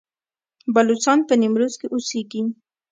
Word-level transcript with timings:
بلوڅان 0.73 1.19
په 1.27 1.33
نیمروز 1.41 1.73
کې 1.79 1.87
اوسیږي؟ 1.93 2.41